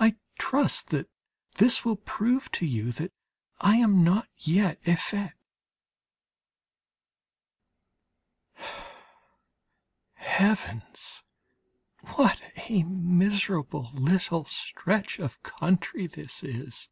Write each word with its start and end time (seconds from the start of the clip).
I 0.00 0.16
trust 0.38 0.88
that 0.88 1.10
this 1.56 1.84
will 1.84 1.96
prove 1.96 2.50
to 2.52 2.64
you 2.64 2.92
that 2.92 3.12
I 3.60 3.76
am 3.76 4.02
not 4.02 4.26
yet 4.38 4.80
effete. 4.86 5.34
Heavens! 10.14 11.22
what 12.16 12.40
a 12.70 12.84
miserable 12.84 13.90
little 13.92 14.46
stretch 14.46 15.18
of 15.18 15.42
country 15.42 16.06
this 16.06 16.42
is! 16.42 16.88